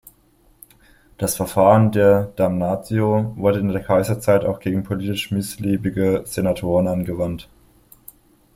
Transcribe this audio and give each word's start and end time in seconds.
Das 1.19 1.35
Verfahren 1.35 1.91
der 1.91 2.31
"damnatio" 2.35 3.33
wurde 3.37 3.59
in 3.59 3.67
der 3.67 3.83
Kaiserzeit 3.83 4.45
auch 4.45 4.59
gegen 4.59 4.81
politisch 4.83 5.29
missliebige 5.29 6.23
Senatoren 6.25 6.87
angewandt. 6.87 7.47